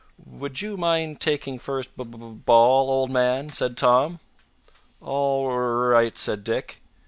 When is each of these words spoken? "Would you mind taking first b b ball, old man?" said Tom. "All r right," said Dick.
"Would 0.25 0.63
you 0.63 0.77
mind 0.77 1.19
taking 1.21 1.59
first 1.59 1.95
b 1.95 2.03
b 2.03 2.17
ball, 2.17 2.89
old 2.89 3.11
man?" 3.11 3.51
said 3.53 3.77
Tom. 3.77 4.19
"All 4.99 5.45
r 5.47 5.89
right," 5.89 6.17
said 6.17 6.43
Dick. 6.43 6.81